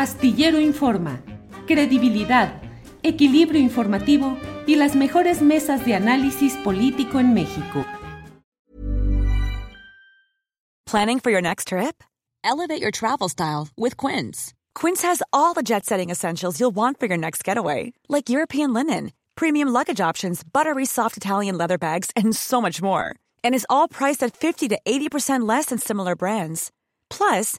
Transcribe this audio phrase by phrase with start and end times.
[0.00, 1.20] Astillero Informa,
[1.66, 2.62] credibilidad,
[3.02, 7.84] equilibrio informativo y las mejores mesas de análisis político en México.
[10.86, 12.02] Planning for your next trip?
[12.42, 14.54] Elevate your travel style with Quince.
[14.74, 19.12] Quince has all the jet-setting essentials you'll want for your next getaway, like European linen,
[19.36, 23.16] premium luggage options, buttery soft Italian leather bags, and so much more.
[23.44, 26.70] And is all priced at 50 to 80% less than similar brands.
[27.10, 27.58] Plus,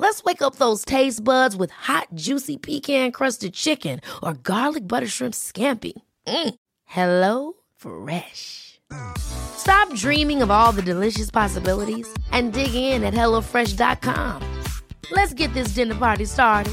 [0.00, 5.06] Let's wake up those taste buds with hot, juicy pecan crusted chicken or garlic butter
[5.06, 5.92] shrimp scampi.
[6.26, 6.54] Mm.
[6.86, 8.80] Hello Fresh.
[9.18, 14.40] Stop dreaming of all the delicious possibilities and dig in at HelloFresh.com.
[15.10, 16.72] Let's get this dinner party started.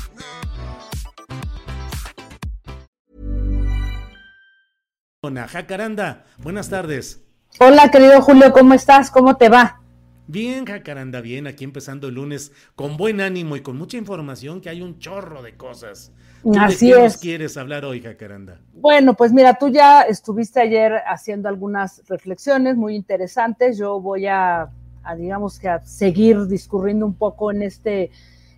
[5.21, 7.19] Jacaranda, buenas tardes.
[7.59, 9.11] Hola, querido Julio, ¿cómo estás?
[9.11, 9.81] ¿Cómo te va?
[10.28, 14.70] Bien, Jacaranda, bien, aquí empezando el lunes con buen ánimo y con mucha información que
[14.70, 16.11] hay un chorro de cosas.
[16.59, 17.14] Así ¿De qué es.
[17.14, 18.59] nos quieres hablar hoy, Jacaranda?
[18.73, 23.78] Bueno, pues mira, tú ya estuviste ayer haciendo algunas reflexiones muy interesantes.
[23.78, 24.70] Yo voy a,
[25.03, 28.11] a digamos que a seguir discurriendo un poco en este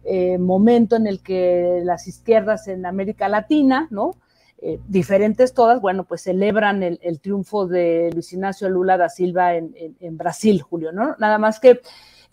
[0.03, 4.15] eh, momento en el que las izquierdas en América Latina, ¿no?
[4.61, 10.17] Eh, diferentes todas, bueno, pues celebran el, triunfo de Luis Ignacio Lula da Silva en,
[10.17, 11.15] Brasil, Julio, ¿no?
[11.17, 11.79] Nada más que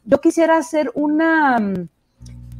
[0.04, 1.56] yo quisiera hacer una,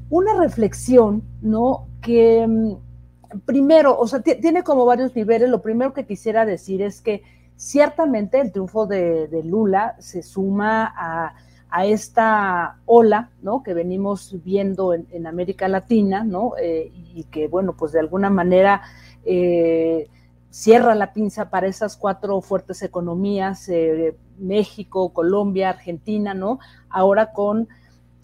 [0.09, 1.89] una reflexión, ¿no?
[2.01, 5.51] Que mm, primero, o sea, tiene como varios niveles.
[5.51, 7.25] Lo primero que quisiera decir es que
[7.57, 11.35] ciertamente el triunfo de Lula se suma a,
[11.71, 13.63] a, esta ola, ¿no?
[13.63, 16.53] Que venimos viendo en, en América Latina, ¿no?
[16.61, 18.83] Eh, y que, bueno, pues de alguna manera
[19.25, 20.09] eh,
[20.51, 26.59] cierra la pinza para esas cuatro fuertes economías, eh, México, Colombia, Argentina, ¿no?
[26.89, 27.69] Ahora con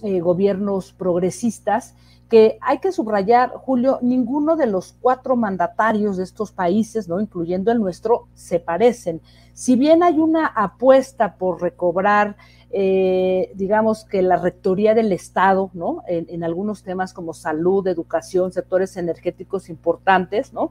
[0.02, 1.94] eh, gobiernos progresistas,
[2.28, 7.20] que hay que subrayar, Julio, ninguno de los cuatro mandatarios de estos países, ¿no?
[7.20, 9.20] Incluyendo el nuestro, se parecen.
[9.52, 12.36] Si bien hay una apuesta por recobrar
[12.74, 16.02] eh, digamos que la rectoría del Estado, ¿no?
[16.08, 20.70] En, algunos temas como salud, educación, sectores energéticos importantes, ¿no?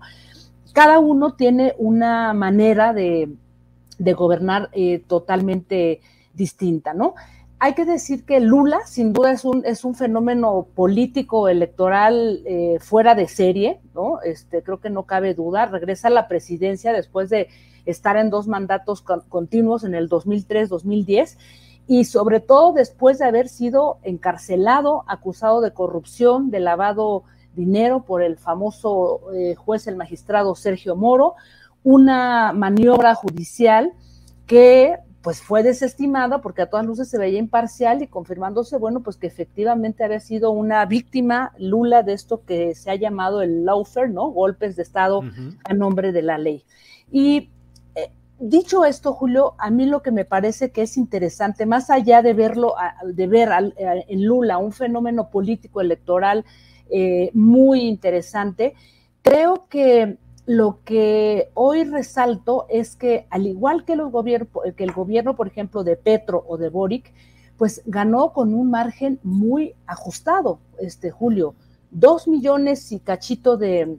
[0.74, 3.32] Cada uno tiene una manera de,
[4.00, 6.02] de gobernar eh, totalmente
[6.34, 7.14] distinta, ¿no?
[7.64, 12.80] Hay que decir que Lula, sin duda, es un, es un fenómeno político electoral eh,
[12.82, 14.20] fuera de serie, ¿no?
[14.24, 15.68] Este, creo que no cabe duda.
[15.68, 17.50] Regresa a la presidencia después de
[17.86, 21.38] estar en dos mandatos con, continuos en el 2003-2010
[21.86, 28.24] y sobre todo después de haber sido encarcelado, acusado de corrupción, de lavado dinero por
[28.24, 31.36] el famoso eh, juez, el magistrado Sergio Moro,
[31.84, 33.94] una maniobra judicial
[34.48, 39.18] que pues fue desestimada porque a todas luces se veía imparcial y confirmándose, bueno, pues
[39.18, 44.10] que efectivamente había sido una víctima Lula de esto que se ha llamado el lawfare,
[44.10, 44.30] ¿no?
[44.30, 45.58] Golpes de Estado uh -huh.
[45.64, 46.64] a nombre de la ley.
[47.12, 47.50] Y
[48.42, 52.34] dicho esto, Julio, a mí lo que me parece que es interesante, más allá de
[52.34, 52.74] verlo,
[53.06, 56.44] de ver en Lula un fenómeno político electoral
[56.90, 58.74] eh, muy interesante,
[59.22, 60.18] creo que
[60.52, 66.44] lo que hoy resalto es que al igual que, el gobierno, por ejemplo, de Petro
[66.46, 67.14] o de Boric,
[67.56, 71.56] pues ganó con un margen muy ajustado, este Julio,
[71.90, 73.98] dos millones y cachito de,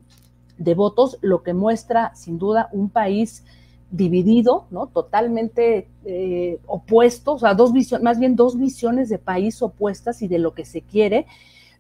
[0.58, 3.44] de votos, lo que muestra sin duda un país
[3.90, 4.88] dividido, ¿no?
[4.88, 10.28] Totalmente eh, opuestos, o sea, dos visiones, más bien dos visiones de país opuestas y
[10.28, 11.26] de lo que se quiere,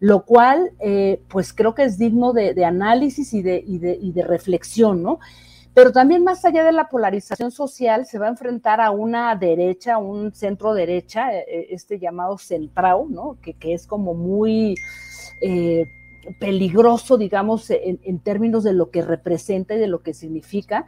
[0.02, 4.10] lo cual, eh, pues creo que es digno de, análisis y de, y, de, y
[4.10, 5.20] de, reflexión, ¿no?
[5.74, 9.98] Pero también más allá de la polarización social, se va a enfrentar a una derecha,
[9.98, 13.38] un centro derecha, este llamado centrao, ¿no?
[13.40, 14.74] Que, que es como muy
[15.40, 15.86] eh,
[16.40, 20.84] peligroso, digamos, en, términos de lo que representa y de lo que significa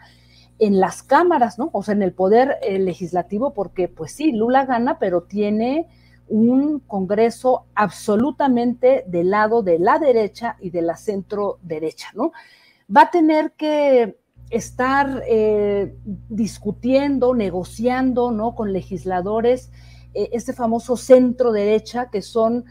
[0.59, 1.71] en las cámaras, ¿no?
[1.73, 5.87] O sea, en el poder eh, legislativo, porque pues sí, Lula gana, pero tiene
[6.29, 12.33] un Congreso absolutamente del lado de la derecha y de la centro derecha, ¿no?
[12.95, 14.19] Va a tener que
[14.51, 15.97] estar eh,
[16.29, 18.55] discutiendo, negociando, ¿no?
[18.55, 19.71] Con legisladores,
[20.15, 22.65] eh, este famoso centro derecha, que son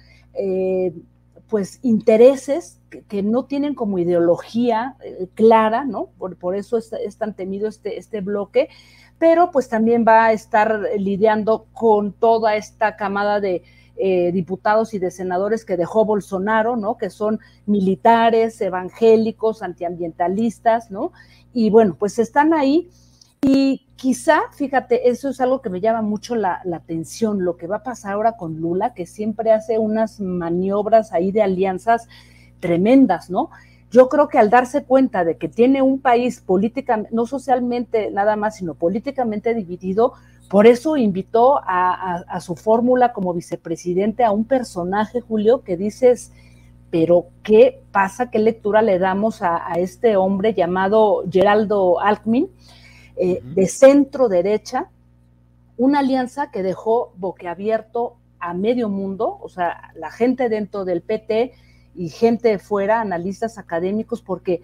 [1.53, 2.79] pues intereses
[3.09, 6.09] que, no tienen como ideología eh, clara, ¿no?
[6.17, 8.69] Por, eso es, tan temido este, este bloque,
[9.19, 13.61] pero pues también va a estar lidiando con toda esta camada de
[13.97, 16.97] eh, diputados y de senadores que dejó Bolsonaro, ¿no?
[16.97, 21.11] Que son militares, evangélicos, antiambientalistas, ¿no?
[21.53, 22.89] Y bueno, pues están ahí
[23.43, 27.77] y quizá, fíjate, eso es algo que me llama mucho la, atención, lo que va
[27.77, 32.07] a pasar ahora con Lula, que siempre hace unas maniobras ahí de alianzas
[32.61, 33.49] tremendas, ¿no?
[33.91, 38.37] Yo creo que al darse cuenta de que tiene un país políticamente, no socialmente nada
[38.37, 40.13] más, sino políticamente dividido,
[40.49, 46.31] por eso invitó a, su fórmula como vicepresidente a un personaje, Julio, que dices,
[46.91, 48.31] pero ¿qué pasa?
[48.31, 52.49] ¿Qué lectura le damos a, a este hombre llamado Geraldo Alckmin?
[53.15, 54.89] Eh, de centro derecha,
[55.77, 61.53] una alianza que dejó boquiabierto a medio mundo, o sea, la gente dentro del PT
[61.95, 64.61] y gente fuera, analistas académicos, porque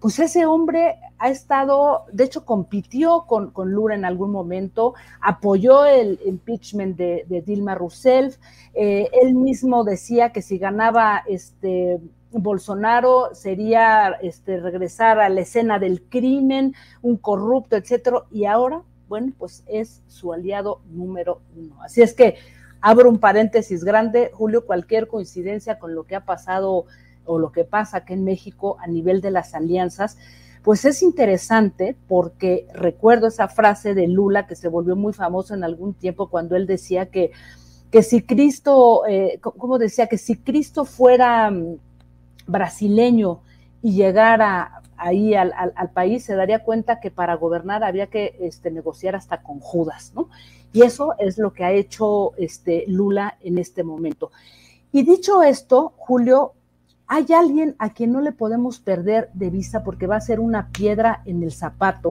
[0.00, 5.84] pues ese hombre ha estado, de hecho compitió con, con Lula en algún momento, apoyó
[5.84, 8.38] el impeachment de, Dilma Rousseff,
[8.72, 12.00] eh, él mismo decía que si ganaba este
[12.32, 19.32] Bolsonaro sería este, regresar a la escena del crimen, un corrupto, etcétera, y ahora, bueno,
[19.38, 21.82] pues es su aliado número uno.
[21.82, 22.36] Así es que
[22.80, 26.86] abro un paréntesis grande, Julio, cualquier coincidencia con lo que ha pasado
[27.24, 30.16] o lo que pasa aquí en México a nivel de las alianzas,
[30.62, 35.64] pues es interesante porque recuerdo esa frase de Lula que se volvió muy famosa en
[35.64, 37.32] algún tiempo cuando él decía que,
[37.90, 41.78] que si Cristo, eh, como decía, que si Cristo fuera mm,
[42.50, 43.40] brasileño
[43.82, 45.52] y llegara ahí al,
[45.94, 50.28] país, se daría cuenta que para gobernar había que este, negociar hasta con Judas, ¿no?
[50.72, 54.30] Y eso es lo que ha hecho este, Lula en este momento.
[54.92, 56.52] Y dicho esto, Julio,
[57.06, 60.68] hay alguien a quien no le podemos perder de vista porque va a ser una
[60.68, 62.10] piedra en el zapato.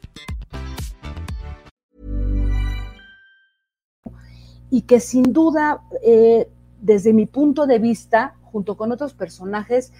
[4.71, 6.49] y que sin duda, eh,
[6.81, 9.91] desde mi punto de vista, junto con otros personajes,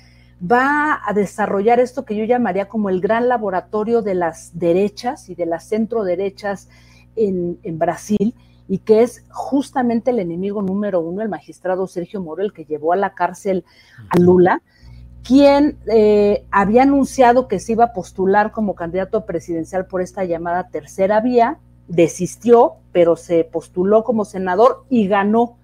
[0.41, 5.35] va a desarrollar esto que yo llamaría como el gran laboratorio de las derechas y
[5.35, 6.69] de las centro derechas
[7.18, 8.33] en, Brasil,
[8.69, 12.94] y que es justamente el enemigo número uno, el magistrado Sergio Moro, el que llevó
[12.94, 13.65] a la cárcel
[14.09, 14.63] a Lula,
[15.21, 20.69] quien eh, había anunciado que se iba a postular como candidato presidencial por esta llamada
[20.69, 25.57] tercera vía, desistió, pero se postuló como senador y ganó.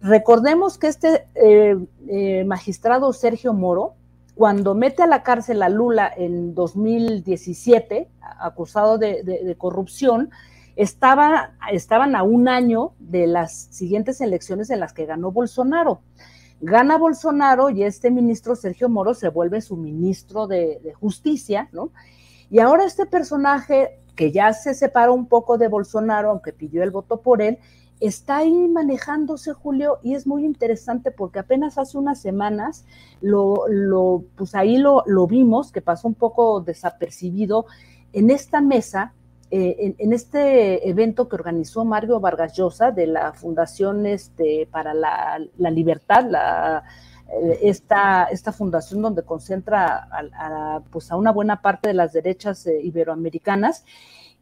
[0.00, 1.76] Recordemos que este eh,
[2.08, 3.94] eh, magistrado Sergio Moro,
[4.34, 8.08] cuando mete a la cárcel a Lula en 2017,
[8.40, 10.30] acusado de, corrupción,
[10.76, 16.02] estaba, estaban a un año de las siguientes elecciones en las que ganó Bolsonaro.
[16.60, 21.90] Gana Bolsonaro y este ministro Sergio Moro se vuelve su ministro de, de justicia, ¿no?
[22.50, 26.90] Y ahora este personaje que ya se separó un poco de Bolsonaro, aunque pidió el
[26.90, 27.58] voto por él,
[28.00, 32.84] está ahí manejándose, Julio, y es muy interesante porque apenas hace unas semanas
[33.20, 37.66] lo, lo pues ahí lo, lo, vimos, que pasó un poco desapercibido
[38.12, 39.12] en esta mesa,
[39.52, 45.40] eh, en, este evento que organizó Mario Vargas Llosa de la Fundación este, para la,
[45.58, 46.82] la Libertad, la
[47.60, 52.80] esta, esta fundación donde concentra a, pues a una buena parte de las derechas eh,
[52.82, 53.84] iberoamericanas.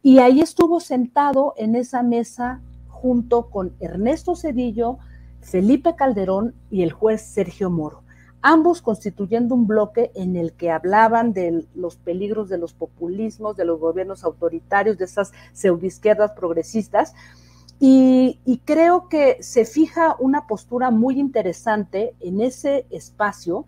[0.01, 4.99] Y ahí estuvo sentado en esa mesa junto con Ernesto Cedillo,
[5.41, 8.03] Felipe Calderón y el juez Sergio Moro,
[8.41, 13.65] ambos constituyendo un bloque en el que hablaban de los peligros de los populismos, de
[13.65, 17.13] los gobiernos autoritarios, de esas pseudoizquierdas progresistas,
[17.79, 23.65] Y, creo que se fija una postura muy interesante en ese espacio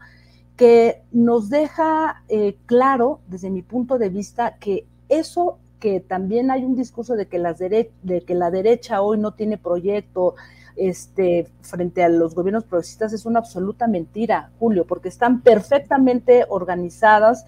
[0.57, 6.65] que nos deja eh, claro, desde mi punto de vista, que eso que también hay
[6.65, 7.91] un discurso de que, las de
[8.27, 10.35] que la derecha hoy no tiene proyecto
[10.75, 17.45] este, frente a los gobiernos progresistas es una absoluta mentira, Julio, porque están perfectamente organizadas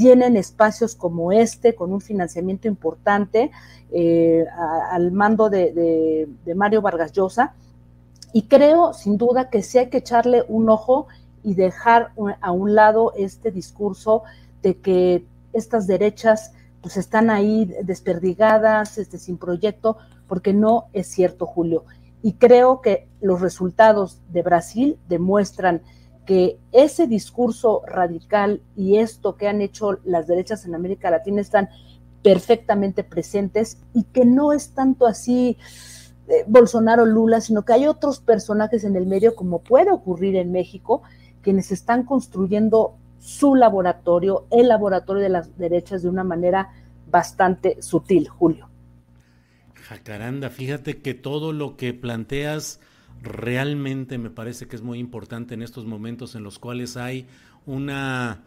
[0.00, 3.50] tienen espacios como este, con un financiamiento importante
[3.92, 4.46] eh,
[4.90, 6.26] al mando de,
[6.56, 7.52] Mario Vargas Llosa.
[8.32, 11.08] Y creo, sin duda, que sí hay que echarle un ojo
[11.42, 14.22] y dejar a un lado este discurso
[14.62, 21.44] de que estas derechas pues están ahí desperdigadas, este, sin proyecto, porque no es cierto,
[21.44, 21.84] Julio.
[22.22, 25.82] Y creo que los resultados de Brasil demuestran
[26.30, 31.68] que ese discurso radical y esto que han hecho las derechas en América Latina están
[32.22, 35.56] perfectamente presentes y que no es tanto así
[36.28, 40.52] eh, Bolsonaro Lula, sino que hay otros personajes en el medio, como puede ocurrir en
[40.52, 41.02] México,
[41.42, 46.70] quienes están construyendo su laboratorio, el laboratorio de las derechas, de una manera
[47.10, 48.68] bastante sutil, Julio.
[49.74, 52.78] Jacaranda, fíjate que todo lo que planteas
[53.22, 57.26] realmente me parece que es muy importante en estos momentos en los cuales hay
[57.66, 58.42] una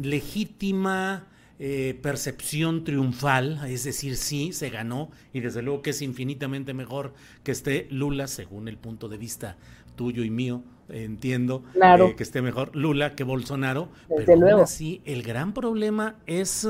[0.00, 1.26] legítima
[1.60, 7.14] eh, percepción triunfal, es decir, sí, se ganó y desde luego que es infinitamente mejor
[7.42, 9.56] que esté Lula, según el punto de vista
[9.96, 14.62] tuyo y mío, entiendo eh, que esté mejor Lula que Bolsonaro, pero luego.
[14.62, 16.68] así el gran problema es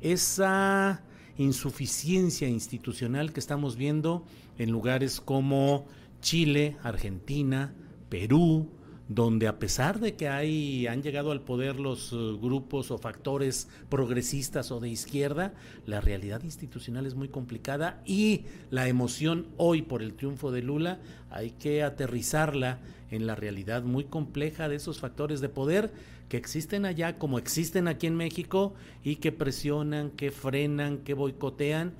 [0.00, 1.02] esa
[1.36, 4.24] insuficiencia institucional que estamos viendo
[4.58, 5.86] en lugares como
[6.22, 7.74] Chile, Argentina,
[8.08, 8.70] Perú,
[9.08, 13.68] donde a pesar de que hay, han llegado al poder los eh, grupos o factores
[13.90, 15.52] progresistas o de izquierda,
[15.86, 21.00] la realidad institucional es muy complicada y la emoción hoy por el triunfo de Lula
[21.30, 22.78] hay que aterrizarla
[23.10, 25.92] en la realidad muy compleja de esos factores de poder
[26.30, 28.72] que existen allá como existen aquí en México
[29.04, 31.92] y que presionan, que frenan, que boicotean.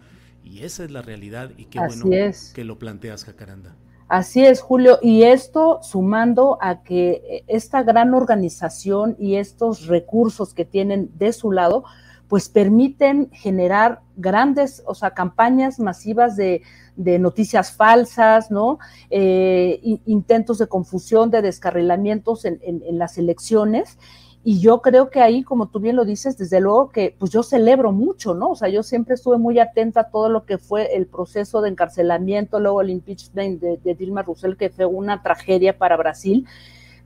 [0.43, 2.07] Y esa es la realidad y qué bueno
[2.55, 3.77] que lo planteas, Jacaranda.
[4.13, 10.67] Así es, Julio, y esto sumando a que esta gran organización y estos recursos que
[10.67, 11.85] tienen de su lado,
[12.29, 16.61] pues permiten generar grandes, o sea, campañas masivas de,
[16.95, 18.79] noticias falsas, ¿no?
[19.09, 23.97] Eh, intentos de confusión, de descarrilamientos en, en las elecciones
[24.45, 27.45] y yo creo que ahí, como tú bien lo dices, desde luego que pues yo
[27.45, 28.51] celebro mucho, ¿no?
[28.51, 31.69] O sea, yo siempre estuve muy atenta a todo lo que fue el proceso de
[31.69, 36.45] encarcelamiento, luego el impeachment de, Dilma Rousseff, que fue una tragedia para Brasil,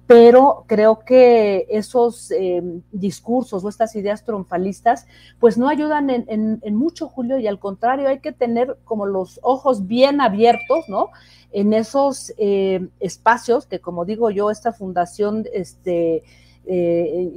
[0.07, 5.07] pero creo que esos eh, discursos o estas ideas triunfalistas,
[5.39, 9.87] pues no ayudan en, mucho, Julio, y al contrario, hay que tener como los ojos
[9.87, 11.11] bien abiertos, ¿no?
[11.53, 16.23] En esos eh, espacios que, como digo yo, esta fundación, este,
[16.67, 17.31] eh,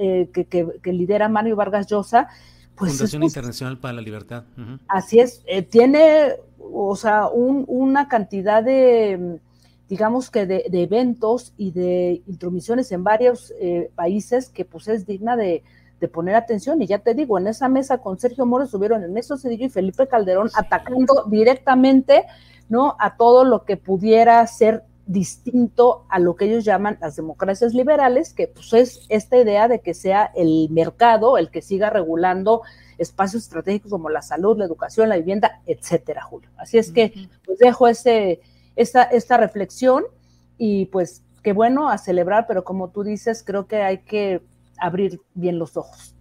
[0.00, 2.28] eh, que, lidera Mario Vargas Llosa.
[2.74, 4.44] Pues Fundación Internacional para la Libertad.
[4.88, 9.38] Así es, eh, tiene, o sea, una cantidad de,
[9.88, 13.52] digamos que de, eventos y de intromisiones en varios
[13.94, 15.62] países que pues es digna de,
[16.12, 16.82] poner atención.
[16.82, 20.08] Y ya te digo, en esa mesa con Sergio Moro estuvieron Ernesto Cedillo y Felipe
[20.08, 22.24] Calderón atacando directamente,
[22.68, 22.96] ¿no?
[22.98, 28.32] A todo lo que pudiera ser distinto a lo que ellos llaman las democracias liberales,
[28.32, 32.62] que pues es esta idea de que sea el mercado el que siga regulando
[32.98, 36.50] espacios estratégicos como la salud, la educación, la vivienda, etcétera, Julio.
[36.56, 38.40] Así es que pues dejo ese,
[38.76, 40.04] esta, esta reflexión
[40.56, 44.42] y pues qué bueno a celebrar, pero como tú dices, creo que hay que
[44.78, 46.14] abrir bien los ojos.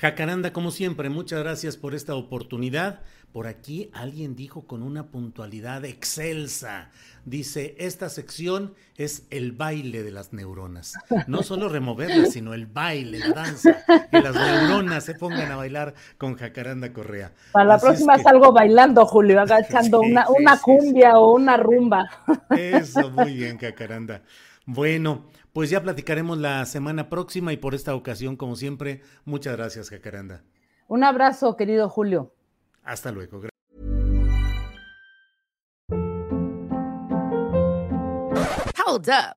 [0.00, 3.00] Jacaranda, como siempre, muchas gracias por esta oportunidad.
[3.32, 6.88] Por aquí alguien dijo con una puntualidad excelsa,
[7.26, 10.94] dice, esta sección es el baile de las neuronas.
[11.26, 15.92] No solo removerlas, sino el baile, la danza, que las neuronas se pongan a bailar
[16.16, 17.32] con Jacaranda Correa.
[17.52, 22.08] Para la próxima salgo bailando, Julio, agachando una, una cumbia o una rumba.
[22.48, 24.22] Eso, muy bien, Jacaranda.
[24.64, 29.90] Bueno, pues ya platicaremos la semana próxima y por esta ocasión, como siempre, muchas gracias,
[29.90, 30.42] Jacaranda.
[30.88, 32.34] Un abrazo, querido Julio.
[32.82, 33.42] Hasta luego.
[38.86, 39.36] Hold up.